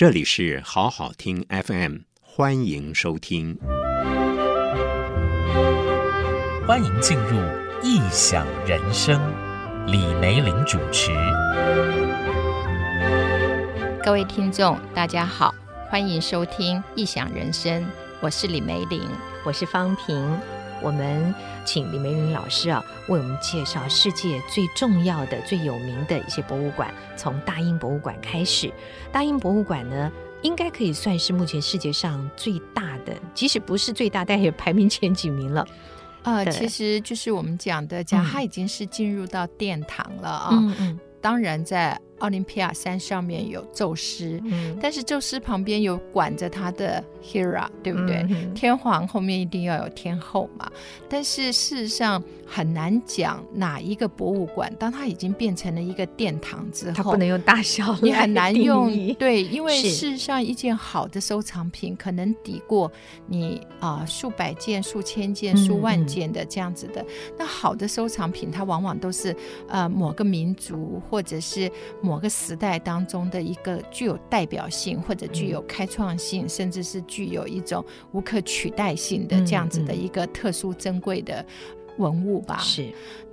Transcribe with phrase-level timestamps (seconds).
[0.00, 3.58] 这里是好好听 FM，欢迎收听，
[6.66, 7.36] 欢迎进入
[7.82, 9.20] 异想人生，
[9.86, 11.10] 李梅玲主持。
[14.02, 15.54] 各位听众，大家好，
[15.90, 17.84] 欢迎收听异想人生，
[18.22, 19.02] 我是李梅玲，
[19.44, 20.16] 我是芳萍。
[20.82, 21.34] 我们
[21.64, 26.92] 请李梅玲老师啊，为我们介绍世界最重要的、最有名的一些博物馆。
[27.16, 28.72] 从大英博物馆开始，
[29.12, 30.10] 大英博物馆呢，
[30.42, 35.66] 应该可以算是目前世界上最大的，即使不是最大，但也排名前几名了。
[36.22, 40.48] 呃，其实就是我们讲的，讲它已经是进入到殿堂了啊。
[40.52, 42.00] 嗯嗯，当然在。
[42.20, 48.24] 奥林匹亚山上面有宙斯，嗯，但是宙斯旁边有管着他的 Hera，对不对？
[48.30, 50.70] 嗯、天皇后面一定要有天后嘛。
[51.08, 58.90] 但是事实上很难讲哪一个博物馆，当它已经变成了一个殿堂之后，它不能用大小，你很难用。
[59.14, 62.90] 对，因为事实上一件好的收藏品可能抵过
[63.26, 67.00] 你啊、呃、数百件、数千件、数万件的这样子的。
[67.00, 67.06] 嗯、
[67.38, 69.34] 那好的收藏品，它往往都是
[69.68, 71.70] 呃某个民族或者是。
[72.02, 81.44] 某个时代当中的一个具有代表性，或者具有开创性，嗯、甚至是具有一种无可取代性的这样子的一个特殊珍贵的
[81.98, 82.58] 文物吧。
[82.58, 82.90] 是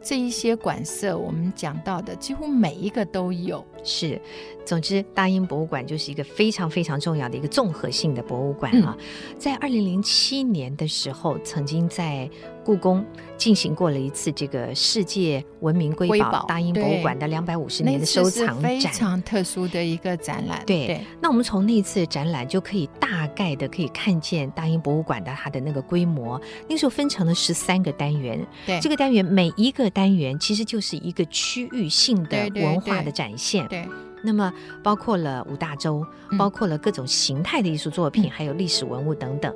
[0.07, 3.61] 这一些馆舍，我们讲到的几乎每一个都有。
[3.83, 4.19] 是，
[4.65, 8.95] 总之，大英博物馆就是一个非常非常重要的一个综合性的博物馆啊。
[8.97, 12.29] 嗯、在二零零七年的时候，曾经在。
[12.67, 13.05] 故宫
[13.37, 20.61] 进行过了一次这个世界文明瑰宝，宝大英博物馆的两百五十年的收藏展，非常特殊的一个展览。
[20.65, 26.37] 对，对那我们从那次展览就可以大概的可以看见大英博物馆的它的那个规模。
[26.67, 33.67] 那时候分成了十三个单元，对，这个单元每一个单元其实就是一个区域性的文化的展现。
[33.67, 34.53] 对，对，对，那么
[34.83, 39.51] 包括了五大洲，嗯、包括了各种形态的艺术作品，嗯、还有历史文物等等。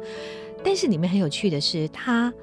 [0.64, 2.34] 但是里面很有趣的是，它。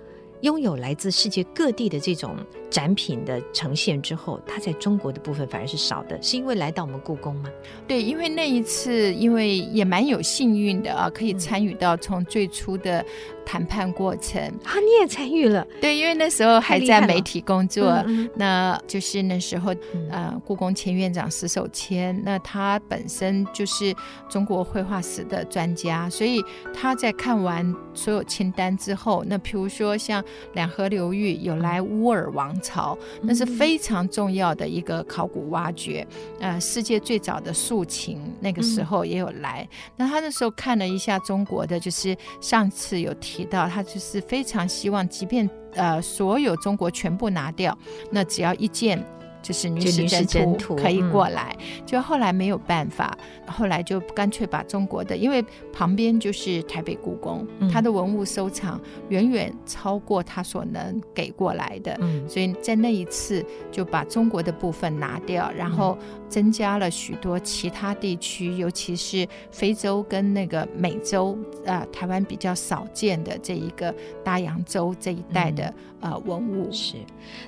[0.43, 2.37] 拥有来自世界各地的这种
[2.71, 7.51] 展品的呈现之后，它在中国的部分反而是少的，是因为来到我们故宫吗？
[7.87, 13.05] 对，因为那一次，因为也蛮有幸运的啊，可以参与到从最初的。
[13.51, 15.67] 谈判过程啊，你也参与了？
[15.81, 19.75] 对，因为那时候还在媒体工作，那就是那时候，
[20.11, 23.95] 呃，故宫前院长石守谦，那他本身就是
[24.29, 36.07] 中国绘画史的专家，所以他在看完所有清单之后，那比如说像两河流域有来乌尔王朝，那是非常重要的一个考古挖掘，
[36.39, 43.39] 呃，世界最早的竖琴那个时候也有来，那他那时候看了一下中国的，就是上次有提。
[43.39, 47.79] 提到他就是非常希望，即便呃所有中国全部拿掉，
[48.11, 49.01] 那只要一件。
[49.49, 53.17] 就是女史箴图可以过来，就后来没有办法，
[53.47, 55.43] 后来就干脆把中国的，因为
[55.73, 61.99] 旁边就是台北故宫，它的文物收藏远远超过他所能给过来的，
[62.29, 63.43] 所以在那一次
[63.73, 65.97] 就把中国的部分拿掉，然后
[66.29, 76.71] 增加了许多其他地区，尤其是非洲跟那个美洲啊，台湾比较少见的这一个大洋洲这一带的呃文物。
[76.71, 76.97] 是，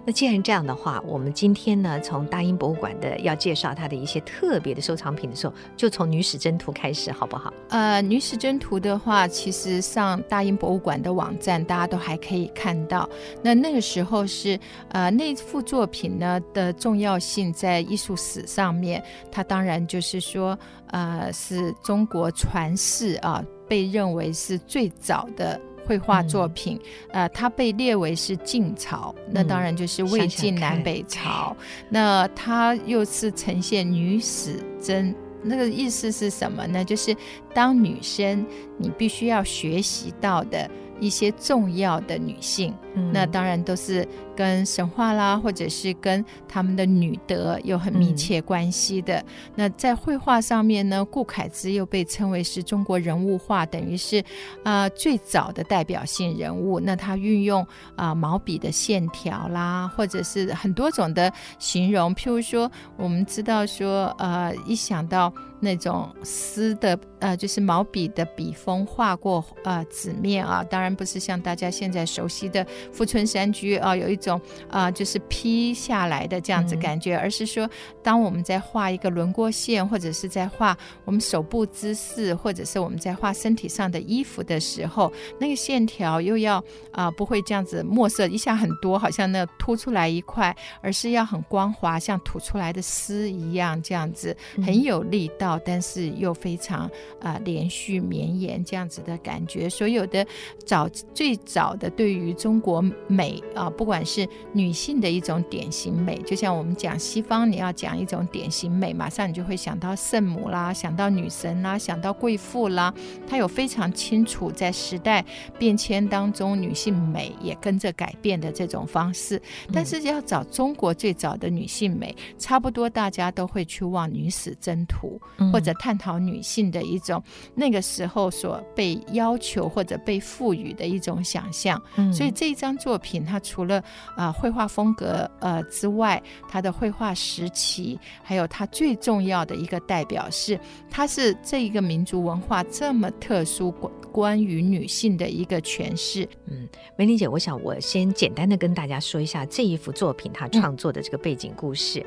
[0.06, 1.89] 那既然这样的话，我们今天。
[1.90, 7.52] 那从大英博物馆的要介绍它的一些特别的收藏品的时候，就从女史箴图开始，好不好？
[7.68, 13.10] 呃，女史箴图的话，其实上大英博物馆的网站，大家都还可以看到。
[13.42, 14.56] 那那个时候是
[14.90, 19.02] 呃那幅作品呢的重要性在艺术史上面，
[19.32, 20.56] 它当然就是说
[20.92, 25.60] 呃是中国传世啊，被认为是最早的。
[25.90, 26.78] 绘画作品，
[27.08, 31.56] 嗯、呃，它被列为是晋朝，嗯、那当然就是魏晋南北朝。
[31.88, 35.12] 那它又是呈现女史真，
[35.42, 36.84] 那个意思是什么呢？
[36.84, 37.12] 就是
[37.52, 38.46] 当女生，
[38.78, 40.70] 你必须要学习到的。
[41.00, 42.74] 一些重要的女性，
[43.12, 49.24] 那当然都是跟神话啦，或者是跟他们的女德有很密切关系的。
[49.54, 54.18] 那在绘画上面呢，顾恺之又被称为是中国人物画，等于是
[54.64, 56.80] 啊、呃、最早的代表性人物。
[56.80, 57.66] 那他运用
[57.96, 65.32] 啊、毛笔的线条啦，或者是很多种的形容，譬如说，我们知道说，呃，一想到。
[65.62, 77.68] 那种丝的呃，就是毛笔的笔锋画过呃纸面啊，当然不是像大家现在熟悉的富春山居啊，有一种啊、呃、就是披下来的这样子感觉，嗯、而是说
[78.02, 80.74] 当我们在画一个轮廓线，或者是在画
[81.04, 86.56] 我们手部姿势，或者是我们在画身体上的衣服的时候，那个线条又要
[86.90, 94.34] 啊、呃、不会这样子墨色一下很多，好像那凸出来一块，而是要很光滑，像吐出来的丝一样这样子，
[94.64, 95.50] 很有力道。
[95.50, 96.80] 要，但是又非常
[97.20, 99.68] 啊、呃、连续绵延这样子的感觉。
[99.68, 100.24] 所有的
[100.64, 102.69] 早最早的对于中国
[103.08, 112.92] 美啊、呃，不管是女性的一种典型美，就像我们讲西方，你要讲一种典型美，马上你就会想到圣母啦，想到女神啦，想到贵妇啦。
[113.26, 115.24] 它有非常清楚在时代
[115.58, 119.40] 变迁当中，女性美也跟着改变的这种方式。
[119.72, 125.18] 但是要找中国最早的女性美，差不多大家都会去望《女史箴图》，
[125.52, 127.22] 或者探讨女性的一种
[127.54, 131.80] 那个时候所被要求或者被赋予的一种想象。
[132.12, 133.82] 所以这一张作品，它除了
[134.14, 140.60] 啊绘画风格呃之外，它的绘画时期，还有它最重要的一个代表是，
[140.90, 143.70] 它是这一个民族文化这么特殊。
[143.70, 143.90] 关
[144.20, 152.04] 关于女性的一个诠释，嗯，梅玲姐，我想我先简单的跟大家说一下这一幅作品她创作的这个背景故事，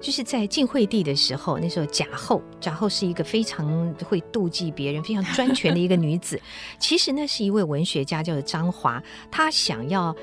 [0.00, 6.40] 就是在晋惠帝的时候，那时候贾后，贾后是一个非常会妒忌别人、非常专权的一个女子，
[6.78, 9.95] 其实呢是一位文学家，叫做张华，她想要。
[9.96, 10.14] 있거든요.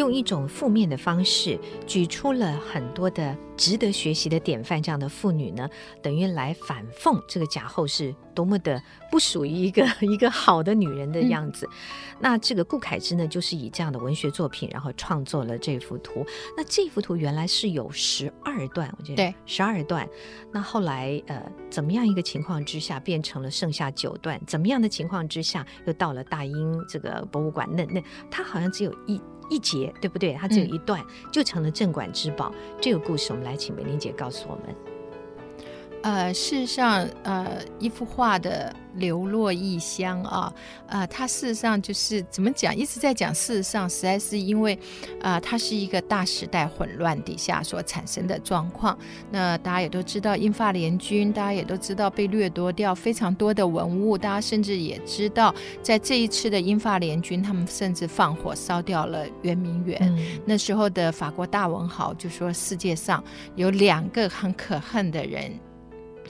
[0.00, 5.68] 用一种负面的方式举出了很多的值得学习的典范，这样的妇女呢，
[6.02, 11.66] 等于来反讽这个贾后是多么的不属于一个 一个好的女人的样子。
[11.66, 16.24] 嗯、那这个顾恺之呢，就是以这样的文学作品，然后创作了这幅图。
[16.56, 20.08] 那这幅图原来是有十二段，我觉得对，十二段。
[20.50, 24.40] 那后来呃，怎么样一个情况之下变成了剩下九段？
[24.46, 27.68] 怎么样的情况之下又到了大英这个博物馆？
[27.70, 29.20] 那那它好像只有一。
[29.50, 30.32] 一节对不对？
[30.32, 32.50] 它只有一段，就成了镇馆之宝。
[32.54, 34.74] 嗯、这个故事，我们来请梅玲姐告诉我们。
[36.02, 37.46] 呃，事实上，呃，
[37.78, 38.74] 一幅画的。
[38.96, 40.52] 流落异乡啊，
[40.88, 42.76] 啊、呃，它事实上就是怎么讲？
[42.76, 44.74] 一直在讲，事实上实在是因为，
[45.20, 48.98] 啊、呃，它是一个大时代混乱底下所产生的状况。
[49.30, 54.18] 那大家也都知道，英法联军，大家也都知道被掠夺掉非常多的文物。
[54.18, 55.54] 大家甚至也知道，
[55.84, 59.98] 在这一次的英法联军，他们甚至放火烧掉了圆明园。
[60.02, 63.22] 嗯、那时候的法国大文豪就说，世界上
[63.54, 65.52] 有两个很可恨的人。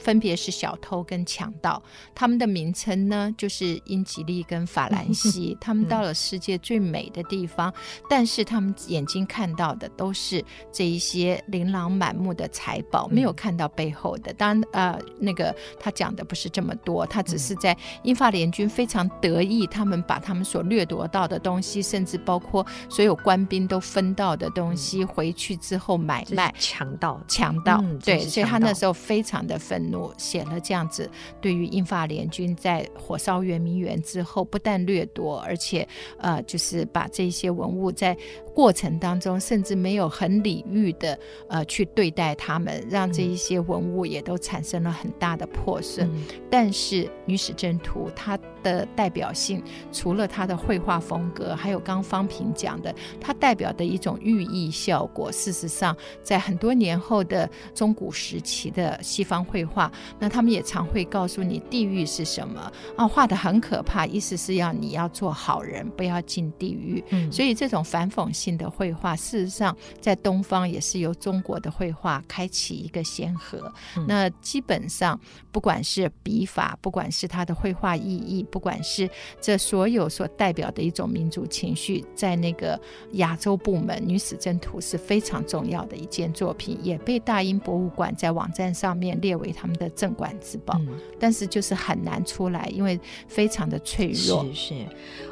[0.01, 1.81] 分别是小偷跟强盗，
[2.15, 5.55] 他们的名称呢，就是英吉利跟法兰西。
[5.61, 7.71] 他们到了世界最美的地方，
[8.09, 14.33] 但是他们眼睛看到的都是这一些琳琅满目的财宝，没有看到背后的。
[14.33, 26.51] 当然，呃，那个他讲的不是这么多，他只是在英法联军非常得意，他们把他们所掠夺到的东西，甚至包括所有官兵都分到的东西，回去之后买卖。
[26.57, 30.11] 强盗，强盗，对，所以他那时候非常的愤怒。
[30.17, 31.09] 写了这样子，
[31.39, 38.17] 对于英法联军在火烧圆明园之后，不但掠夺，而且呃，就是把这些文物在
[38.53, 41.17] 过程当中，甚至没有很礼遇的
[41.47, 46.07] 呃去对待他们，让这一些文物也都产生了很大的破损。
[46.13, 55.31] 嗯、但是《女史箴图》它的代表性，除了它的绘画风格，还有刚方平讲的，它代表的一种寓意效果。
[55.31, 59.80] 事实上，在很多年后的中古时期的西方绘画，
[60.19, 67.01] 那他们也常会告诉你地狱是什么啊，画的很可怕，意思是要你要做好人，不要进地狱。
[67.11, 73.71] 嗯、所以这种反讽性的绘画，事实上在东方也是由中国的绘画开启一个先河。
[73.95, 75.19] 嗯、那基本上，
[75.51, 79.09] 不管是笔法，不管是它的绘画意义，不管是
[79.39, 82.79] 这所有所代表的一种民族情绪，在那个
[83.13, 90.77] 亚洲部门，《女史箴图》是非常重要的一件作品，也被大英博物馆在网站上面列为他们的镇馆之宝。
[90.81, 94.45] 嗯、但是就是很难出来，因为非常的脆弱。
[94.53, 94.85] 是是，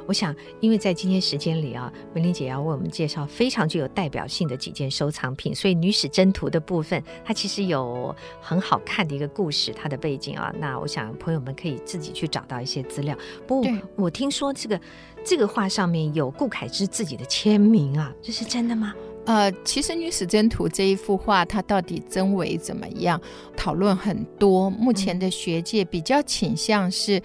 [0.07, 13.17] 我想，因为在今天时间里啊，文玲姐要为我们介绍非常具有代表性的几件收藏品，所以《女史箴图》的部分，它其实有很好看的一个故事，它的背景啊，那我想朋友们可以自己去找到一些资料。
[13.47, 14.79] 不，过我听说这个
[15.23, 18.93] 这个画上面有顾恺之自己的签名啊，这是真的吗？
[19.25, 23.21] 呃，其实《女史箴图》这一幅画，它到底真伪怎么样，
[23.55, 24.69] 讨论很多。
[24.69, 27.21] 目前的学界比较倾向是，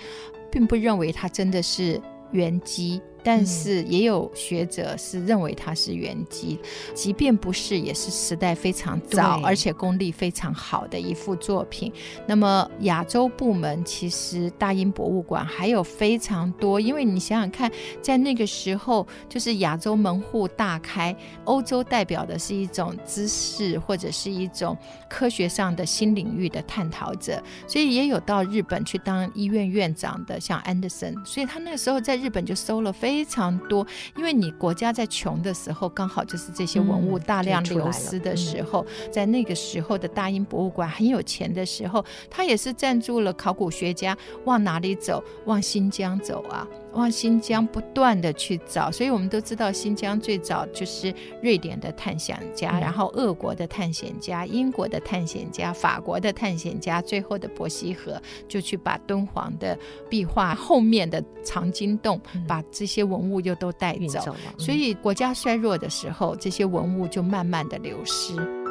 [0.51, 2.01] 并不认为它真的是
[2.33, 3.01] 原迹。
[3.25, 6.59] 但是也有学者是认为它是原迹，
[6.95, 11.91] 即便不是，也是时代非常早，而且功力非常好的一幅作品。
[12.27, 17.71] 那么亚洲部门其实大英博物馆还有非常多，因为你想想看，
[18.03, 24.77] 在那个时候就是亚洲门户大开，欧洲代表的是一种知识或者是一种
[25.09, 33.87] 科学上的新领域的探讨者，所以也有到日本去当医院院长的，像安德森，所以他那时候在日本就收了非非常多。
[34.17, 46.67] 因为你国家在穷的时候，刚好就是这些文物大量流失的时候，嗯、在那个时候的大英博物馆很有钱的时候，他也是赞助了考古学家往哪里走，往新疆走啊。
[46.95, 68.64] 往新疆不断的去找，所以我们都知道新疆最早就是瑞典的探险家，嗯、然后俄国的探险家、英国的探险家、法国的探险家，最后的伯希和就去把敦煌的壁画后面的藏经洞，嗯、把这些文物又都带走，走嗯、所以国家衰弱的时候，这些文物就慢慢的流失。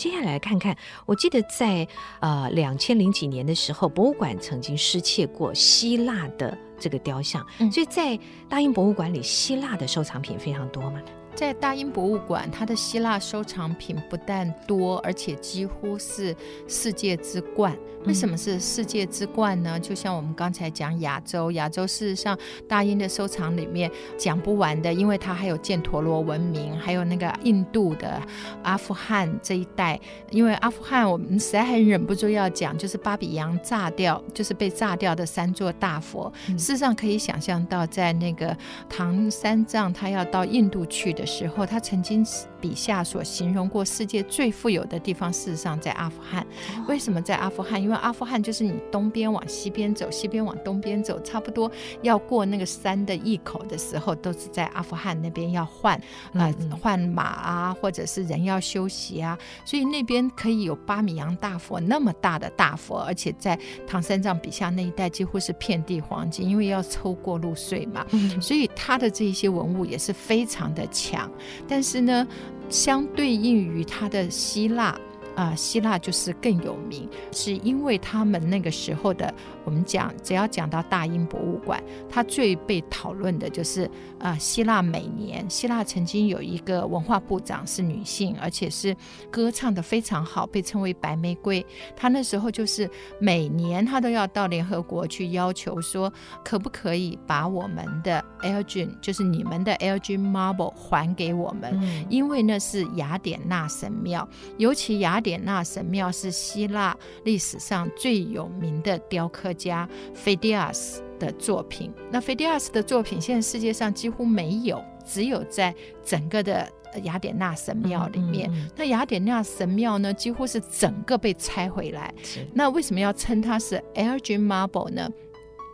[0.00, 1.86] 接下来看看，我记得在
[2.20, 11.02] 呃两千零几年的时候，博物馆曾经失窃过希腊的这个雕像，嗯、所以在大英博物馆里，希腊的收藏品非常多吗？
[11.34, 16.34] 在大英博物馆，它的希腊收藏品不但多，而且几乎是
[16.68, 17.76] 世界之冠。
[18.06, 19.78] 为什么是世界之冠呢？
[19.78, 28.20] 就像我们刚才讲亚洲，亚洲事实上大英的收藏里面讲不完的，因为它还有犍陀罗文明，还有那个印度的
[28.62, 30.00] 阿富汗这一带。
[30.30, 36.32] 因为阿富汗，我们实在很忍不住要讲，就是巴比扬炸掉，就是被炸掉的三座大佛。
[36.48, 38.56] 嗯、事实上可以想象到，在那个
[38.88, 42.24] 唐三藏他要到印度去的的时候，他曾经
[42.60, 46.46] 笔下所形容过世界最富有的地方，事实上在阿富汗。
[46.86, 47.82] 为什么在阿富汗？
[47.82, 51.70] 因为阿富汗就是你东边往西边走，西边往东边走，差不多
[52.02, 56.00] 要过那个山的一口的时候，都是在阿富汗那边要换，
[56.34, 68.04] 呃，换马啊，或者是人要休息啊，所以那边可以有巴米扬大佛那么大的大佛，而且在唐三藏笔下那一带几乎是遍地黄金，因为要抽过路税嘛，
[68.40, 71.30] 所以他的这些文物也是非常的强，
[71.66, 72.26] 但是呢，
[72.70, 74.98] 相对应于它的希腊。
[75.34, 79.32] 啊，希腊就是更有名，是因为他们那个时候的。
[79.62, 83.84] 我们讲，只要讲到大英博物馆，它最被讨论的就是
[84.18, 88.96] 啊、呃，希腊每年，希腊曾经有一个文化部长是女性，而且是
[89.30, 91.64] 歌唱的非常好，被称为白玫瑰。
[91.94, 96.10] 她那时候就是每年她都要到联合国去要求说，
[96.42, 109.54] 可不可以把我们的 Elgin，就是你们的 Elgin Marble 还给我们，嗯、因为那是雅典娜神庙，尤其雅典娜神庙是希腊历史上最有名的雕刻。
[109.60, 116.66] 家菲迪亚斯的作品，那菲迪亚斯的作品现在世界上几乎没有，只有在整个的
[117.02, 118.50] 雅典娜神庙里面。
[118.50, 122.14] 嗯嗯嗯、那雅典娜神庙呢，几乎是整个被拆回来。
[122.54, 125.10] 那为什么要称它是 Elgin Marble 呢？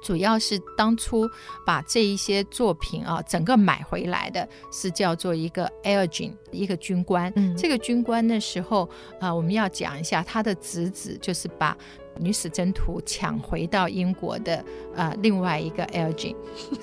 [0.06, 1.28] 主要是当初
[1.66, 7.32] 把这一些作品啊，整个买回来的是叫做一个 Elgin，一个军官。
[7.34, 11.76] 嗯、这个军官那时候啊，我们要讲一下他的侄子，就是把。
[12.20, 16.34] 女死征途抢回到英国的呃另外一个 Elgin，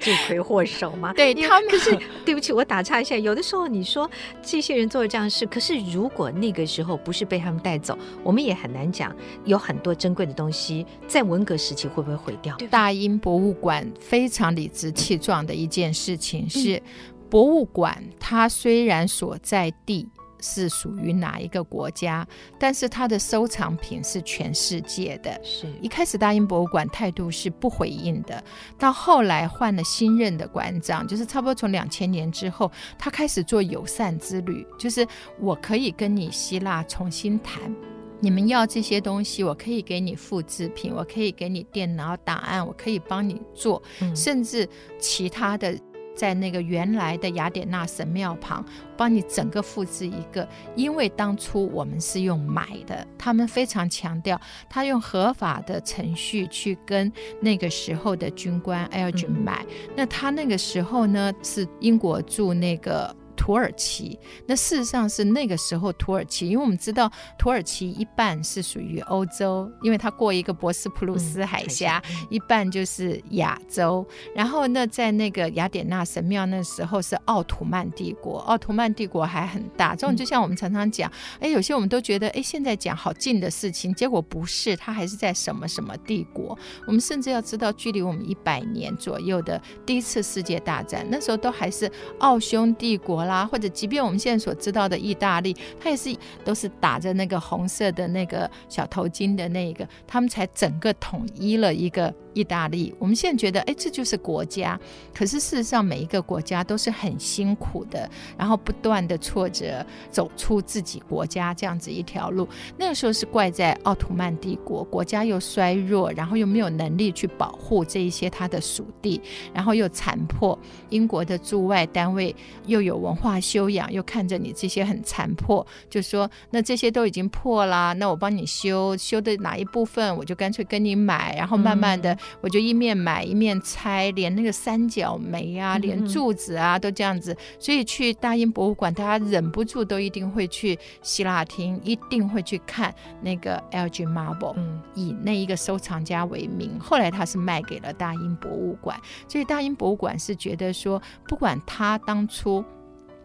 [0.00, 1.12] 罪魁祸首嘛？
[1.12, 3.16] 对他们，可是对不起，我打岔一下。
[3.16, 4.10] 有的时候你说
[4.42, 9.14] 这些人做了这样的事，可是如果那个时候不是被他们带走，我们也很难讲。
[9.44, 12.56] 有很多珍贵的东西在文革时期会不会毁掉？
[12.70, 16.82] 大英博物馆非常理直气壮的一件事情是，
[17.28, 20.08] 博物馆它虽然所在地。
[20.42, 22.26] 是属于哪一个国家？
[22.58, 25.40] 但是它的收藏品是全世界的。
[25.42, 28.42] 是一开始大英博物馆态度是不回应的，
[28.78, 35.06] 到后来换了新任的馆长，就是差不多从两千年之后，他开始做友善之旅，就是
[35.38, 37.74] 我可以跟你希腊重新谈，
[38.20, 44.68] 你们要这些东西，我可以给你复制品，我可以给你电脑档案，我可以帮你做，嗯、甚至
[44.98, 45.78] 其他的。
[46.14, 48.64] 在那个原来的雅典娜神庙旁，
[48.96, 63.14] 帮你整个复制一个，因为当初我们是用买的，他们非常强调，他用合法的程序去跟那个时候的军官 Elgin 买，嗯、那他那个时候呢是英国驻那个。
[63.40, 74.06] 土耳其，那事实上是那个时候土耳其，因为我们知道土耳其一半是属于欧洲，因为它过一个博斯普鲁斯海峡，一半就是亚洲。
[74.34, 79.94] 然后呢，在那个雅典娜神庙那时候是奥图曼帝国，奥图曼帝国还很大。
[79.96, 86.58] 这种就像我们常常讲，哎，有些我们都觉得，哎，现在讲好近的事情，结果不是，它还是在什么什么帝国。
[86.86, 93.29] 我们甚至要知道，距离我们一百年左右的第一次世界大战，那时候都还是奥匈帝国。
[93.30, 104.78] 啊，或者即便我们现在所知道的意大利，它也是都是打着那个红色的那个小头巾的那个，他们才整个统一了一个意大利，我们现在觉得，哎，这就是国家。
[105.14, 108.08] 可是事实上，每一个国家都是很辛苦的，
[108.38, 112.48] 然后不断的挫折，走出自己国家这样子一条路。
[112.76, 119.20] 那个时候是怪在奥图曼帝国，国家又衰弱，然后又没有能力去保护这一些他的属地，
[119.52, 120.58] 然后又残破。
[120.90, 122.34] 英国的驻外单位
[122.66, 132.16] 又有文化修养，又看着你这些很残破，就说那这些都已经破了，那我帮你修，修的哪一部分，我就干脆跟你买，然后慢慢的。
[132.40, 137.36] 我就一面买一面拆，连那个三角梅啊，连柱子啊都这样子。
[137.58, 146.78] 所以去大英博物馆，大家忍不住都一定会去希腊厅，一定会去看那个 Elgin Marble，嗯以那一个收藏家为名。
[146.80, 152.64] 后来他是卖给了大英博物馆，所以大英博物馆是觉得说，不管他当初。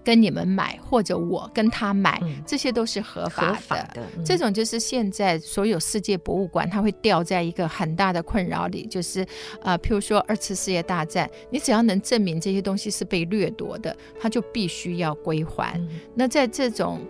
[0.06, 3.54] 跟你们买，或者我跟他买，嗯、这些都是合法的。
[3.56, 9.26] 合法的嗯、这种就是现在所有世界博物馆，它会掉在一个很大的困扰里，就是
[9.64, 15.76] 呃，譬如说二次世界大战，你只要能证明这些东西是被掠夺的，它就必须要归还。
[15.80, 17.02] 嗯、那在这种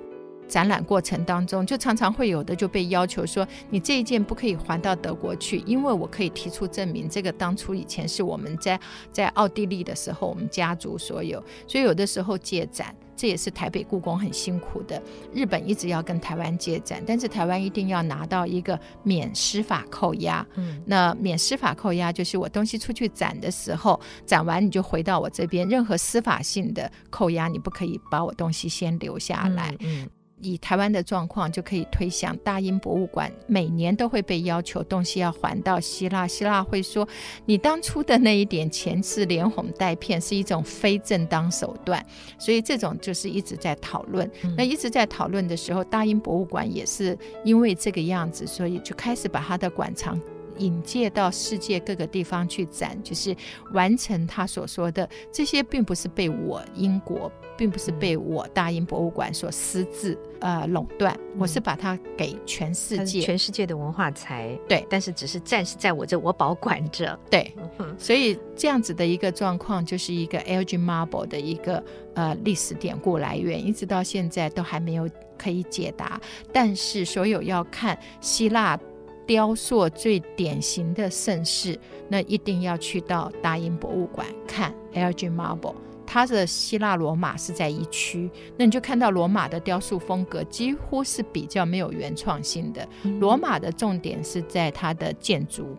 [0.47, 8.79] 展览过程当中，就常常会有的就被要求说，你这一件不可以还到德国去，因为我可以提出证明，这个当初以前是我们在
[9.11, 15.01] 在奥地利的时候，我们家族所有，所以有的时候借展，这也是台北故宫很辛苦的。
[15.33, 20.45] 日本一直要跟台湾借展，但是台湾一定要拿到一个免司法扣押。
[20.55, 29.75] 嗯，那免司法扣押就是我东西出去展的时候，展完你就回到我这边，任何司法性的扣押你不可以把我东西先留下来。
[29.79, 30.03] 嗯。
[30.03, 30.09] 嗯
[30.41, 37.07] 以台湾的状况，就可以推想，大英博物馆每年都会被要求东西要还到希腊，希腊会说，
[37.45, 42.05] 你当初的那一点钱是连哄带骗，是一种非正当手段，
[42.37, 44.29] 所以这种就是一直在讨论。
[44.43, 50.19] 嗯、那一直在讨论的时候，大英博物馆也是因为这个样子，所以就开始把它的馆藏。
[50.57, 53.35] 引介到世界各个地方去展，就是
[53.73, 64.57] 完成他所说的这些，并不是被我英国，并不是被我大英博物馆所私自呃垄断，我是把它给全世界，全世界的文化财。
[64.67, 67.17] 对，但是只是暂时在我这，我保管着。
[67.29, 67.53] 对，
[67.97, 71.83] 所以这样子的一个状况，就是一个 Elgin Marble 的一个
[72.13, 76.19] 呃历史典故来源，一直到现在都还没有可以解答。
[76.51, 78.79] 但是所有要看希腊。
[79.25, 85.75] 雕塑最典型的盛世，那一定要去到大英博物馆看 Elgin Marble。
[86.07, 92.87] 它的希腊罗马是在一区，那你就看到罗马的雕塑风格几乎是比较没有原创性的。
[93.19, 95.75] 罗马的重点是在它的建筑。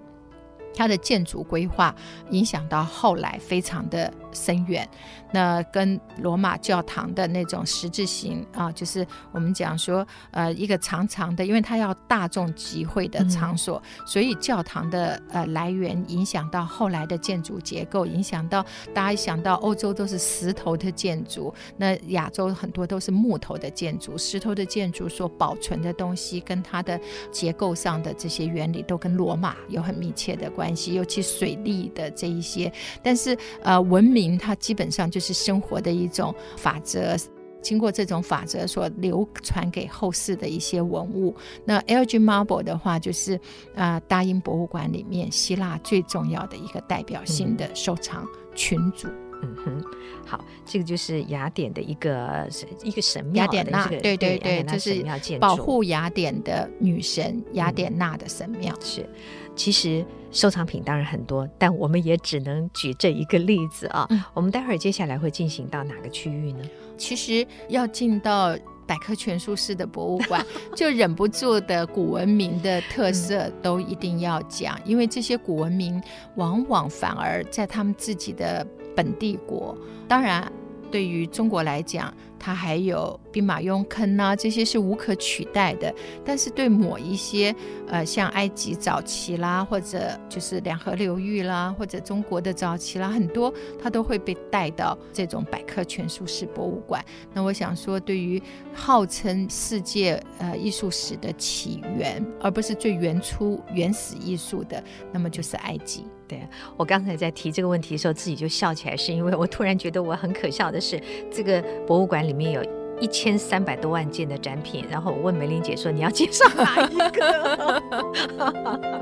[0.74, 1.94] 它的建筑规划
[2.32, 4.86] 影响到后来非常的深远，
[5.32, 27.00] 那跟罗马教堂的那种十字形啊，就是我们讲说，呃，一个长长的，因为它要大众集会的场所，嗯、所以教堂的呃来源影响到后来的建筑结构，影响到大家一想到欧洲都是石头的建筑，那亚洲很多都是木头的建筑，石头的建筑所保存的东西跟它的
[27.32, 30.66] 结构上的这些原理都跟罗马有很密切的关系。
[30.66, 37.14] 关系，尤其水利的这一些，但是呃，文明它基本上就是生活的一种法则，
[37.60, 41.36] 经过这种法则所流传给后世的一些文物。
[41.66, 43.34] 那 Elgin Marble 的话，就是
[43.74, 49.08] 啊、呃，大英博物馆里面希腊最重要的一个代表性的收藏群组。
[49.08, 49.25] 嗯
[49.64, 49.84] 哼，
[50.24, 52.48] 好，这个就是雅典的一个
[52.82, 58.74] 一个神庙，雅典娜，对对对，对就是保护雅典的女神雅典娜的神庙。
[58.74, 59.10] 嗯、是，
[59.54, 64.06] 其实收藏品当然很多，但我们也只能举这一个例子啊。
[64.10, 66.64] 嗯、我们待会儿接下来会进行到哪个区域呢？
[66.96, 68.56] 其实要进到。
[68.88, 70.46] 百科全书式的博物馆，
[70.76, 76.00] 就忍不住的古文明的特色都一定要讲，因为这些古文明
[76.36, 78.64] 往往反而在他们自己的
[78.96, 79.76] 本地国，
[80.08, 80.50] 当然
[80.90, 82.12] 对于中国来讲。
[82.46, 85.92] 它还有兵马俑坑啊，这些是无可取代的。
[86.24, 87.52] 但是对某一些
[87.88, 97.04] 呃，像埃及早期啦，或者就是两河流域啦，或者中国的早期啦，很多它都会被带到这种百科全书式博物馆。
[97.34, 98.40] 那我想说，对于
[98.72, 104.80] 号称世界呃艺术史的起源，而不是最原初原始艺术的，
[105.10, 106.06] 那么就是埃及。
[106.28, 106.40] 对，
[106.76, 112.62] 我刚才在提这个问题的时候，自己就笑起来，是因为我突然觉得我很可笑的是，这个博物馆里里面有
[113.00, 117.82] 一千三百多万件的展品，然后我问梅玲姐说：“你要介绍哪一个？”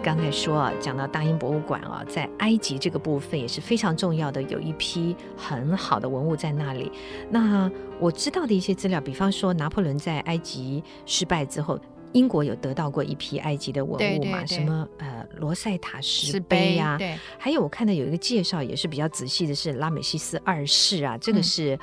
[0.03, 6.91] 刚才说啊，讲到大英博物馆啊，在埃及这个部分也是非常重要的，有一批很好的文物在那里。
[7.29, 11.79] 那我知道的一些资料，比方说拿破仑在埃及失败之后。
[12.13, 14.45] 英国有得到过一批埃及的文物嘛？
[14.45, 16.95] 什么呃罗塞塔石碑呀？
[16.97, 21.77] 对，还有我看到有一个介绍也是比较仔细的，是拉美西斯二世啊，这个是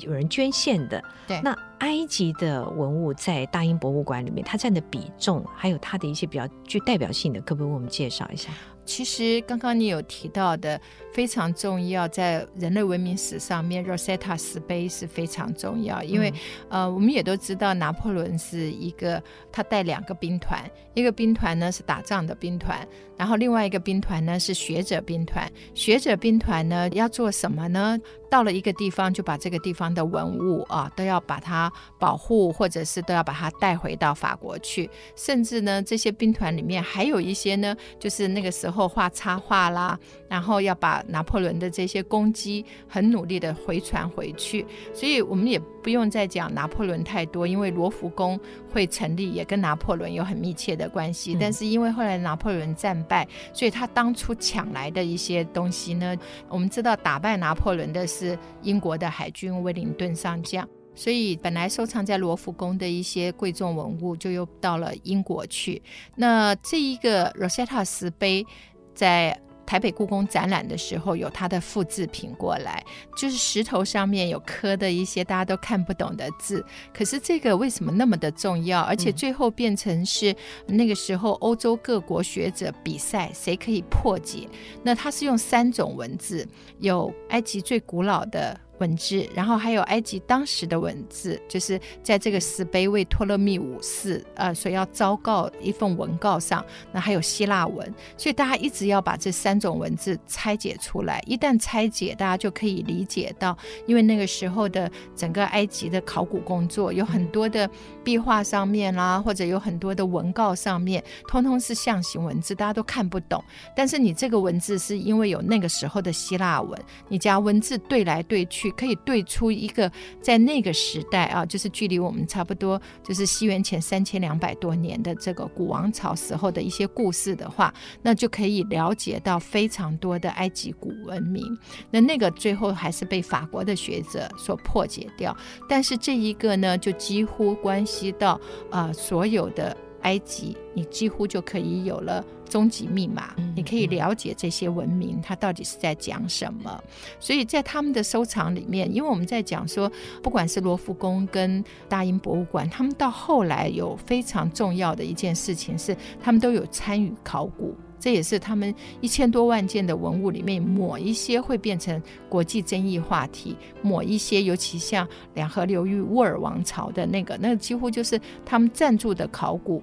[0.00, 1.02] 有人捐献的。
[1.26, 8.50] 对，那埃及的文物在大英博物馆里面，它占的比重，还有它的一些比较具代表性的，可不可以为我们介绍一下？
[8.84, 10.80] 其实刚刚你有提到的
[11.12, 16.30] 非常重要，在人类文明史上面，Rosetta 石碑是非常重要，因为、
[16.70, 20.62] 嗯、呃，我们也都知道拿破仑是一个他带两个兵团，
[20.94, 25.50] 一个兵团呢是打仗的兵团，然后另外一个兵团呢是学者兵团。
[25.74, 27.98] 学者兵团呢要做什么呢？
[28.30, 34.88] 到了一个地方，就把这个地方的文物啊都要把它保护，或者是都要把它带回到法国去。
[35.14, 39.98] 甚至呢，这些兵团里面还有一些呢，就是那个时候画插画啦，
[40.30, 44.64] 然后要把拿破仑的这些攻击很努力的回传回去。
[44.94, 48.40] 所以我们也不用再讲拿破仑太多，因为罗浮宫
[48.72, 51.36] 会成立也跟拿破仑有很密切的关系。
[51.38, 56.16] 但是因为后来拿破仑战败，所以他当初抢来的一些东西呢，
[56.48, 58.22] 我们知道打败拿破仑的是。
[58.22, 65.82] 是英国的海军威灵顿上将，所以本来收藏在罗浮宫的一些贵重文物就又到了英国去。
[66.14, 68.46] 那这一个 Rosetta 石碑
[68.94, 72.84] 在台北故宫展览的时候，有它的复制品过来，
[73.16, 76.64] 就是石头上面有刻的一些大家都看不懂的字。
[76.92, 78.80] 可是这个为什么那么的重要？
[78.82, 80.34] 而且最后变成是
[80.66, 84.48] 那个时候欧洲各国学者比赛，谁可以破解？
[84.82, 86.46] 那它是用三种文字，
[86.78, 88.58] 有埃及最古老的。
[88.78, 101.22] 文字，然后还有埃及当时的文字，就是在这个石碑为托勒密五世呃所要昭告一份文告上，那还有希腊文，所以大家一直要把这三种文字拆解出来。
[101.26, 103.56] 一旦拆解，大家就可以理解到，
[103.86, 107.70] 因为那个时候的整个埃及的考古工作有很多的
[108.02, 113.42] 壁画上面啦，或者有很多的文告上面，通通是象形文字，大家都看不懂。
[113.76, 118.71] 但是你这个文字是因为有那个时候的希腊文，你将文字对来对去。
[118.72, 131.44] 可以对出一个在那个时代啊，就是距离我们差不多就是西元前三千两百多年的这个古王朝时候的一些故事的话，那就可以了解到非常多的埃及古文明。
[131.90, 135.36] 那那个最后还是被法国的学者所破解掉，
[135.68, 138.32] 但是这一个呢，就几乎关系到
[138.70, 139.76] 啊、呃、所有的。
[140.02, 146.84] 埃及，你几乎就可以有了终极密码，你可以了解这些文明它到底是在讲什么。
[147.18, 149.90] 所以在他们的收藏里面，因为我们在讲说，
[150.22, 157.74] 不管是罗浮宫跟大英博物馆，他们到后来有非常重要的一件事情是，他们都有参与考古。
[157.98, 169.82] 这也是他们一千多万件的文物里面，某一些会变成国际争议话题，某一些，尤其像两河流域沃尔王朝的那个，那个几乎就是他们赞助的考古。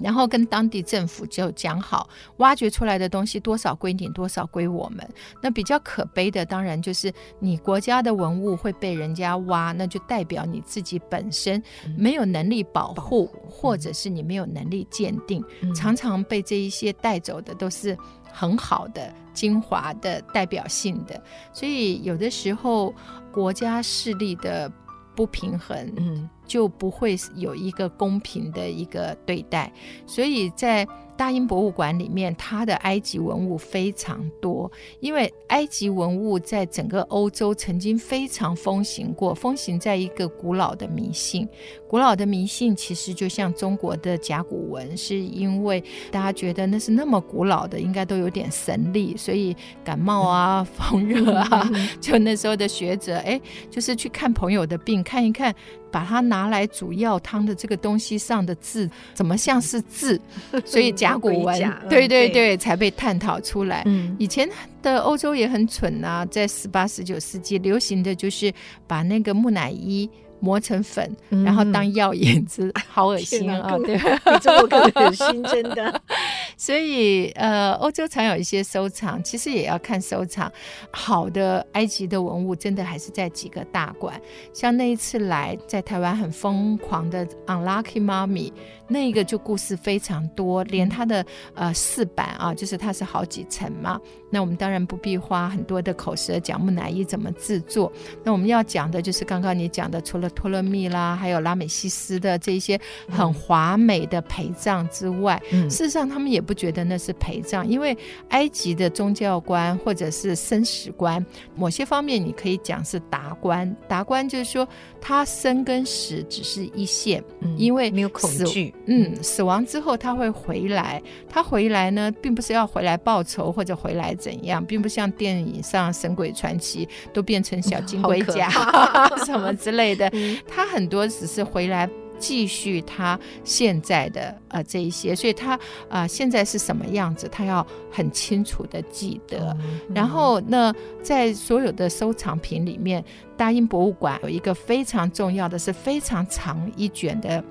[0.00, 5.08] 然后跟当地政府就讲好，挖掘出来的东西多少归你，多少归我们。
[5.40, 11.62] 那比较可悲的，当然就是你国家的文物会被人家挖，那就代表你自己本身
[11.96, 17.96] 没有能力保护，或者是你没有能力鉴定，常常被这一些带走的都是
[18.32, 21.22] 很好的、精华的、代表性的。
[21.52, 22.94] 所以有的时候
[23.30, 24.70] 国家势力的
[25.14, 26.28] 不平衡，嗯。
[26.44, 29.72] 就不会有一个公平的一个对待，
[30.06, 34.70] 所以在大英博物馆里面，它的埃及文物非常多，
[35.00, 41.48] 因为埃及文物在整个欧洲曾经非常风行过，风行在一个古老的迷信。
[41.86, 51.70] 古老的迷信其实就像中国的甲骨文，是因为大家觉得那是那么古老的，应该都有点神力，所以感冒啊、 风热啊，
[52.00, 55.54] 就那时候的学者，哎，就是去看朋友的病，看一看。
[55.92, 60.20] 把它拿来煮药汤的这个东西上的字怎么像是字？
[60.64, 63.84] 所以甲骨文，对对对，才被探讨出来。
[64.18, 64.48] 以前
[64.82, 68.52] 的欧洲也很蠢啊，在十八、十九世纪流行的就是
[68.86, 70.10] 把那个木乃伊。
[70.42, 73.78] 磨成粉，然后当药引子，嗯、好恶心啊！
[73.86, 76.02] 对，比这个更恶心，真的。
[76.58, 80.52] 所以，呃，欧洲常有一些收藏，其实也要看收藏。
[80.90, 84.20] 好的埃及的文物，真的还是在几个大馆。
[84.52, 88.52] 像那一次来，在台湾很疯狂的 Unlucky Mummy。
[88.86, 94.00] 那个就故事非常多，连它的呃四版啊，就是它是好几层嘛。
[94.30, 97.92] 那我们当然不必花很多的口舌讲木乃伊怎么制作。
[98.22, 107.96] 那我们要讲的就是刚刚你讲的，除了托勒密啦，还有拉美西斯的这些很华美的陪葬之外，嗯、事实上他们也不不觉得那是陪葬，因为
[108.28, 111.24] 埃及的宗教观或者是生死观，
[111.56, 113.74] 某些方面你可以讲是达观。
[113.88, 114.68] 达观就是说，
[115.00, 118.74] 他生跟死只是一线，嗯、因为没有恐惧。
[118.86, 128.50] 嗯，死亡之后他会回来，他回来呢，并不是要回来报仇或者回来怎样，并不像电影上《神鬼传奇》都变成小金龟甲
[129.24, 130.10] 什么之类的，
[130.46, 131.88] 他很多只是回来。
[132.18, 135.54] 继续他现在的呃这一些，所以他
[135.88, 139.56] 啊、呃、现在是什么样子，他要很清楚的记得。
[139.92, 143.04] 然后那在所有的收藏品里面，
[143.36, 147.42] 大英博物馆有一个非常重要的是非常长一卷的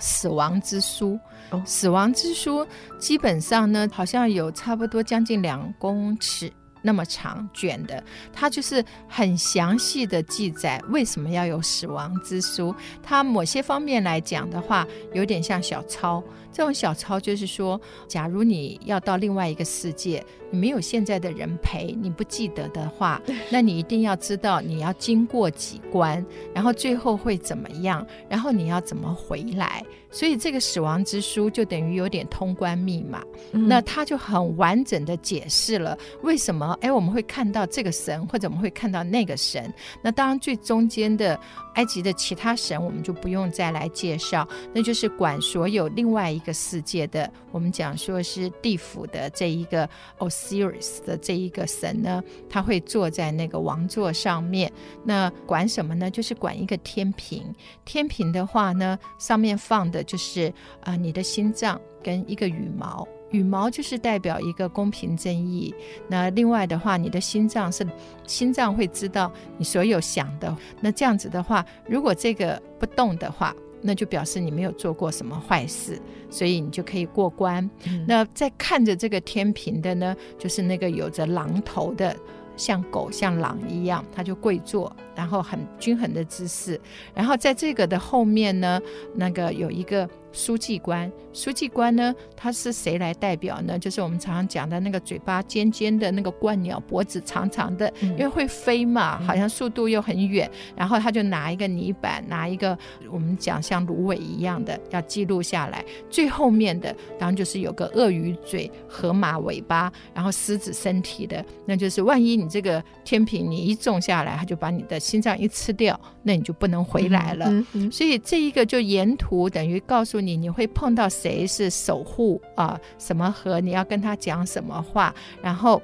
[0.00, 1.18] 死亡之书。
[1.50, 2.66] 哦、死亡之书
[2.98, 6.52] 基本上呢，好像有差不多将近两公尺。
[6.82, 12.74] 那么长卷的，它就是很详细的记载为什么要有死亡之书。
[13.02, 16.24] 它某些方面来讲的话，有点像小抄。
[16.52, 29.84] 这种小抄就是说，假如你要到另外一个世界，你没有现在的人陪，你不记得的话，那你一定要知道你要经过几关，然后最后会怎么样，然后你要怎么回来。
[30.12, 33.22] 所以这个死亡之书就等于有点通关密码。
[33.52, 39.72] 嗯、那他就很完整的解释了为什么哎我们会看到这个神，或者我们会看到那个神。
[40.02, 41.38] 那当然最中间的
[41.74, 49.86] 埃及的其他神，我们就不用再来介绍，那就是管所有另外一一个世界的，我们讲说是地府的这一个
[50.18, 54.72] Osiris 的这一个神呢，他会坐在那个王座上面。
[55.04, 56.10] 那管什么呢？
[56.10, 57.54] 就是管一个天平。
[57.84, 60.50] 天平的话呢，上面放的就是
[60.80, 63.06] 啊、你的心脏跟一个羽毛。
[63.30, 65.72] 羽毛就是代表一个公平正义。
[66.08, 67.86] 那另外的话，你的心脏是
[68.26, 70.56] 心脏会知道你所有想的。
[70.80, 77.68] 那这样子的话，如果这个不动的话，那就表示你没有做过什么坏事，所以你就可以过关。
[77.86, 82.14] 嗯、那在看着这个天平的呢，就是那个有着狼头的，
[82.56, 86.80] 像狗像狼一样，他就跪坐，然后很均衡的姿势。
[87.14, 88.80] 然后在这个的后面呢，
[89.14, 90.08] 那个有一个。
[90.32, 93.76] 书记官，书记官呢，他是谁来代表呢？
[93.76, 100.48] 就是我们常常讲的那个嘴巴尖尖的那个冠鸟，脖子长长的，因为会飞嘛，好像速度又很远。
[100.76, 102.78] 然后他就拿一个泥板，拿一个
[103.10, 105.84] 我们讲像芦苇一样的，要记录下来。
[106.08, 117.50] 最后面的当然就是有个鳄鱼嘴、河马尾巴，然后狮子身体的，那就是万一你这个天平你一重下来，他就把你的心脏一吃掉，那你就不能回来了。
[117.90, 120.20] 所以这一个就沿途等于告诉。
[120.20, 122.78] 你你会碰到谁是守护啊？
[122.98, 123.58] 什么河？
[123.60, 125.12] 你要跟他讲什么话？
[125.42, 125.82] 然后。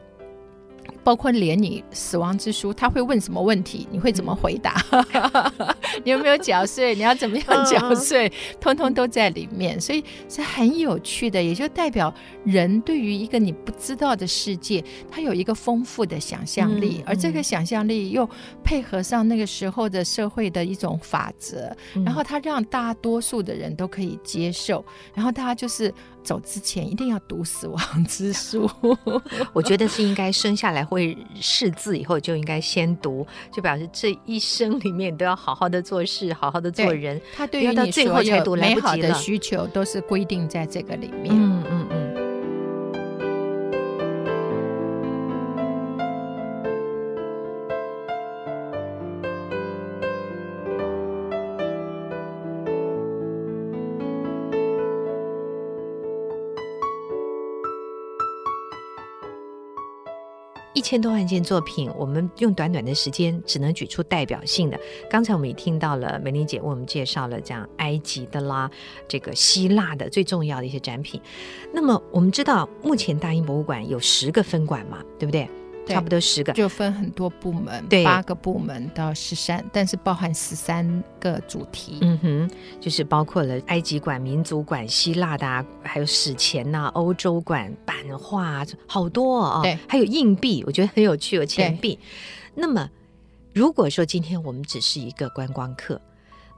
[1.07, 4.75] 包括连你死亡之书，他会问什么问题，你会怎么回答？
[6.03, 6.97] 你有没有缴税？
[6.97, 8.29] 你要怎么样缴税？
[8.61, 11.41] 通通都在里面，所以是很有趣的。
[11.41, 12.13] 也就代表
[12.45, 18.29] 人对于一个你不知道的世界，他有一个丰富的想象力，而这个想象力又
[18.65, 21.71] 配合上那个时候的社会的一种法则，
[22.05, 25.95] 然后他让大多数的人都可以接受，然后大家就是。
[26.27, 28.69] 走之前一定要读死亡之书，
[29.55, 37.21] 我觉得是应该生下来会识字以后就应该先读，就表示这一生里面都要好好的做事，好好的做人。
[37.37, 41.27] 他对于你所有美好的需求都是规定在这个里面。
[41.29, 42.26] 嗯嗯嗯。
[60.77, 64.79] 一千多万件作品，我们用短短的时间只能举出代表性的。
[65.09, 68.71] 刚才我们也听到了美玲姐为我们介绍了讲埃及的啦，
[69.09, 71.19] 这个希腊的最重要的一些展品。
[71.73, 75.49] 那么我们知道，目前大英博物馆有十个分馆嘛，对不对？
[75.95, 81.99] 差不多十个，就分很多部门，对，八个部门到十三，但是包含十三个主题。
[82.01, 89.63] 嗯哼，就是包括了埃及馆、民族馆、希腊的、啊，还有史前呐、啊、欧洲馆、版画，好多啊、哦。
[89.63, 91.99] 对，还有硬币，我觉得很有趣，有钱币。
[92.55, 92.89] 那么，
[93.55, 96.01] 如果说今天我们只是一个观光客，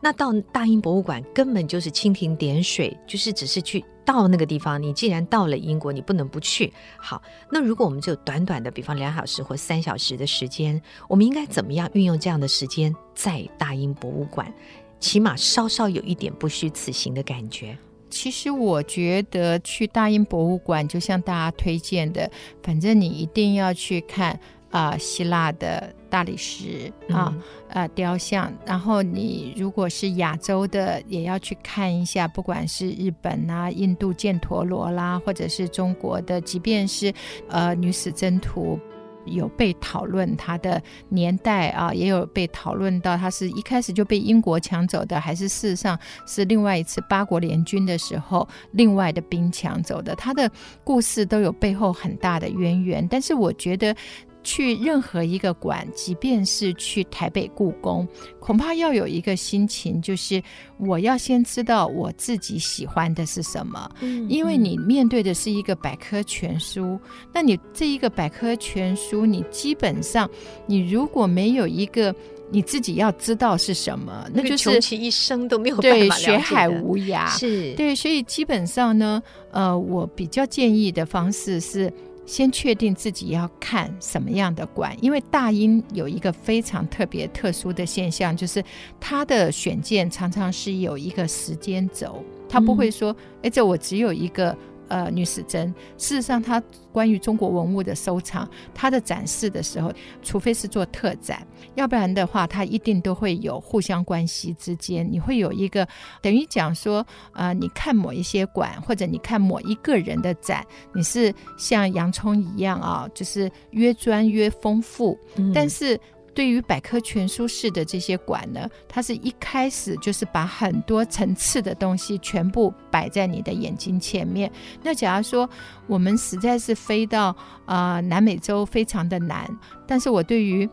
[0.01, 3.85] 那到大英博物馆根本就是蜻蜓点水，就是只是去。
[4.09, 6.73] 到那个地方，你既然到了英国，你不能不去。
[6.97, 14.51] 好，那如果我们只有短短的，比方两小时或三小时的时间，我们应该怎么样运用这样的时间在大英博物馆，
[14.99, 17.77] 起码稍稍有一点不虚此行的感觉？
[18.09, 22.31] 其实我觉得去大英博物馆，就像大家推荐的，
[22.63, 28.53] 反正你一定要去看啊、呃，希腊的大理石啊，嗯、呃，雕像。
[28.67, 37.13] 然后你如果是亚洲的，也要去看一下，不管是日本啊、印度犍陀罗啦，或者是中国的，即便是
[37.49, 38.79] 呃女死箴图。
[39.25, 50.15] 有被讨论它的年代啊，也有被讨论到它是一开始就被英国抢走的，还是事实上是另外一次八国联军的时候另外的兵抢走的。
[50.15, 50.51] 它的
[50.83, 53.95] 故事都有背后很大的渊源，但是我觉得。
[54.43, 58.07] 去任何一个馆，即便是去台北故宫，
[58.39, 60.43] 恐怕要有一个心情，就是
[60.79, 63.91] 我要先知道我自己喜欢的是什么。
[64.01, 66.99] 嗯，因为你面对的是一个百科全书，
[67.33, 70.29] 那你这一个百科全书，你基本上，
[70.67, 72.15] 你如果没有一个
[72.51, 77.29] 你自己要知道是什么，那就是穷其一生都没有办对法学海无涯。
[77.39, 81.93] 是对，所以基本上呢，呃，我比较建议的方式是。
[82.29, 88.63] 先确定自己要看什么样的馆，因为大英有一个非常特别特殊的现象，就是
[89.01, 93.11] 它的选件常常是有一个时间轴，它不会说，
[93.43, 94.57] 哎、嗯，这我只有一个。
[94.89, 105.87] 呃，女史箴，事实上，它关于中国文物的收藏，它的展示的时候，除非是做特展，要不然的话，它一定都会有互相关系之间，你会有一个
[106.23, 115.99] 等于讲说，呃，你看某一些馆，或者你看某一个人的展，你是像洋葱一样啊，就是越钻越丰富，嗯、但是。
[116.39, 124.49] 对于百科全书式的这些馆呢，它是一开始就是把很多层次的东西全部摆在你的眼睛前面。
[124.81, 125.51] 那假如说
[125.89, 129.51] 我们实在是飞到啊、呃、南美洲非常的难，
[129.85, 130.71] 但是我对于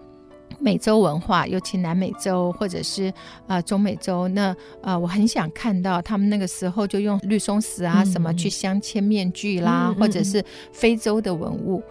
[0.59, 3.05] 美洲文化，尤其南美洲或者是
[3.47, 4.49] 啊、呃、中美洲，那
[4.83, 11.81] 啊、呃、我很想看到他们那个时候就用绿松石啊、嗯、什么去镶嵌面具啦，嗯、或者是非洲的文物。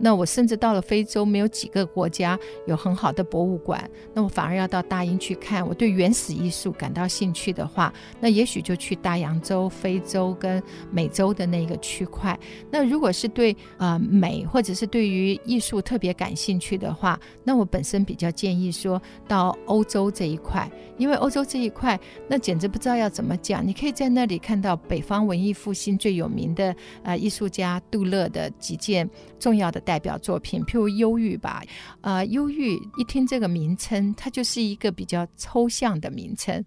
[0.00, 5.66] 那我甚至到了非洲，没有几个国家有很好的博物馆，那我反而要到大英去看。
[5.66, 12.38] 我对原始艺术感到兴趣的话，那也许就去大洋洲、非洲跟美洲的那个区块。
[12.70, 23.66] 那如果是对呃美或者是对于艺术特别感兴趣的话，那我本身比较建议说到欧洲这一块，因为欧洲这一块那简直不知道要怎么讲。
[23.66, 29.06] 你可以在那里看到北方文艺复兴最有名的呃艺术家杜勒的几件
[29.38, 29.82] 重要的。
[29.90, 31.60] 代表作品，譬如《忧郁》吧，
[32.00, 36.64] 呃，《忧郁》一听这个名称，它就是一个比较抽象的名称，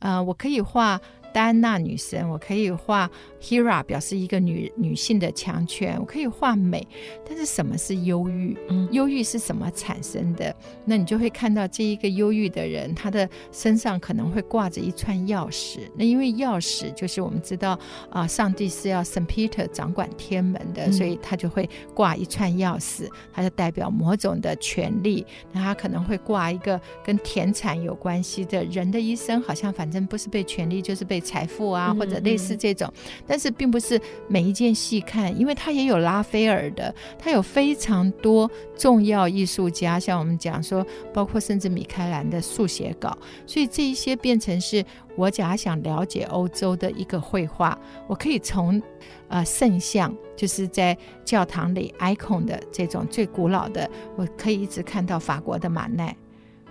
[0.00, 1.00] 呃，我可以画。
[1.36, 3.10] 戴安娜女神，我可以画
[3.42, 5.94] Hera，表示一个女女性的强权。
[6.00, 6.88] 我可以画美，
[7.28, 8.56] 但是什么是忧郁？
[8.70, 10.56] 嗯，忧郁是什么产生的？
[10.86, 15.80] 那你就会看到这一个忧郁的人，他的身上可能会挂着一串钥匙。
[15.94, 17.72] 那因为钥匙就是我们知道
[18.08, 25.26] 啊、呃，上帝是要圣 Peter 掌管天门的，所以他就会挂一串钥匙，它就代表某种的权利。
[25.52, 28.64] 那他可能会挂一个跟田产有关系的。
[28.64, 31.22] 人的一生好像反正不是被权利，就是被。
[31.26, 32.90] 财富啊，或者类似这种，
[33.26, 44.84] 但是并不是每一件细看，因为它也有拉斐尔的，它有非常多重要艺术家，像我们讲说，包括甚至米开朗的速写稿，所以这一些变成是
[45.16, 48.80] 我假想了解欧洲的一个绘画，我可以从
[49.28, 56.16] 呃圣像，就是在教堂里 icon 的这种最古老的，我可以一直看到法国的马奈。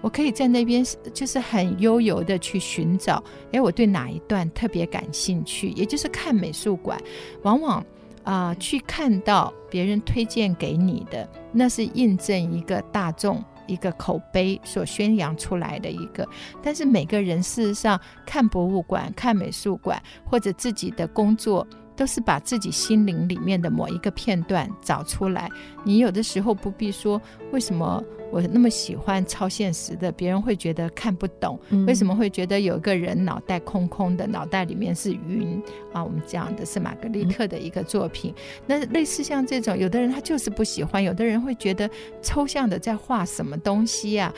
[0.05, 5.69] 我可以在那边就是很悠游的去寻找，哎，我对哪一段特别感兴趣？
[5.69, 7.01] 也就是看美术馆，
[7.41, 7.83] 往往
[8.23, 16.27] 啊、去看到别人推荐给你的，那是印证一个大众一个口碑所宣扬出来的一个。
[16.61, 25.49] 但是每个人事实上看博物馆、看美术馆或者自己的工作，都是把自己心灵里面的某一个片段找出来。
[25.83, 28.03] 你有的时候不必说为什么。
[28.31, 31.57] 我那么喜欢超现实的，别人会觉得看不懂。
[31.87, 35.61] 为什么会觉得有个人脑袋空空的，脑袋里面是云
[35.93, 36.03] 啊？
[36.03, 38.33] 我们讲的是玛格丽特的一个作品。
[38.65, 41.89] 那类似像这种，有的人他就是不喜欢，有的人会觉得
[42.21, 44.33] 抽象的在画什么东西呀，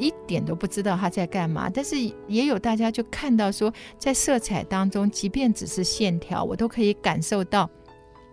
[0.00, 1.70] 一点都不知道他在干嘛。
[1.72, 7.68] 但是也有大家就看到说，在色彩当中，即便只是线条，我都可以感受到，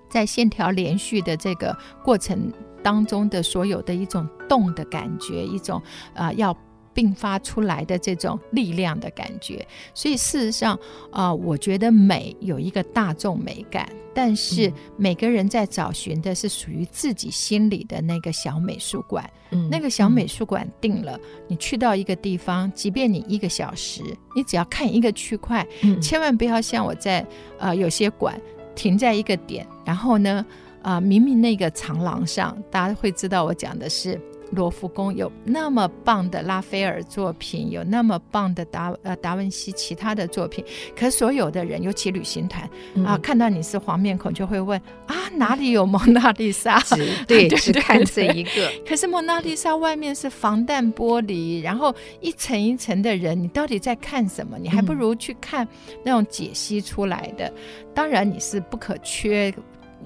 [0.10, 2.52] 在线条连续的这个过程。
[2.84, 5.82] 当中的所有的一种动的感觉，一种
[6.14, 6.56] 啊、要
[6.98, 10.74] 迸发出来的这种力量的感觉，所以事实上
[11.12, 19.30] 啊、呃，我觉得美有一个大众美感，但是每个人在找寻的是属于自己心里的那个小美术馆。
[19.52, 24.02] 嗯，那个小美术馆定了，你去到一个地方，即便你一个小时，
[24.36, 27.24] 你只要看一个区块，嗯、千万不要像我在
[27.60, 28.42] 呃有些馆
[28.74, 30.44] 停在一个点，然后呢。
[30.84, 34.18] 啊、呃，明明那个长廊上，大家会知道我讲的是
[34.52, 40.64] 罗浮宫，有那么棒的拉斐尔作品，有那么棒的达呃达文西其他的作品，
[40.96, 46.82] 可所有的人，尤其旅行团、嗯、啊，看到你是黄面孔，就会问啊，哪里有蒙娜丽莎？
[47.28, 48.72] 对，只看这一个。
[48.88, 54.58] 可是蒙娜丽莎外面是防弹玻璃，然后一层一层的人，你到底在看什么？
[54.58, 55.68] 你还不如去看
[56.04, 57.48] 那种解析出来的。
[57.48, 57.54] 嗯、
[57.94, 59.54] 当然你是不可缺。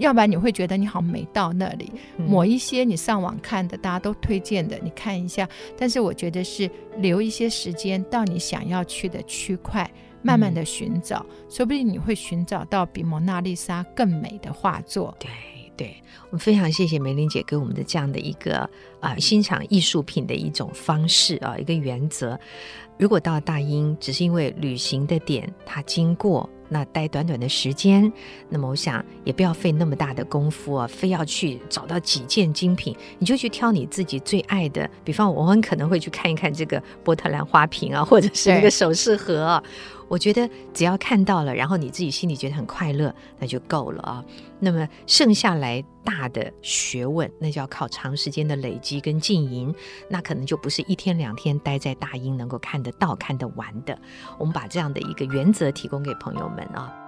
[0.02, 1.91] 要不然你会觉得你好像没到那里。
[2.18, 5.47] 某一些你上网看的，大家都推荐的，你看一下。
[5.78, 9.89] 但是我觉得是留一些时间到你想要去的区块，
[10.22, 15.16] 慢慢的寻找，说不定你会寻找到比蒙娜丽莎更美的画作。
[15.20, 15.30] 对
[15.78, 15.95] 对，
[16.26, 18.58] 我们非常谢谢梅玲姐给我们的这样的一个
[18.99, 22.39] 啊、呃、欣赏艺术品的一种方式啊、呃、一个原则。
[22.97, 26.49] 如果到大英只是因为旅行的点，它经过。
[26.74, 28.10] 那待短短的时间，
[28.48, 34.90] 那么我想也不要费那么大的功夫啊，非要去找到几件精品，你就去挑你自己最爱的。
[35.04, 39.62] 比方我很可能会去看一看这个波特兰花瓶啊， 或者是那个首饰盒啊。
[40.08, 44.24] 我觉得只要看到了，然后你自己心里觉得很快乐，那就够了啊。
[44.64, 49.74] 那么剩下来大的学问，那就要靠长时间的累积跟经营，
[50.07, 53.99] 那可能就不是一天两天待在大英能够看得到、看得完的。
[54.38, 57.01] 我们把这样的一个原则提供给朋友们啊。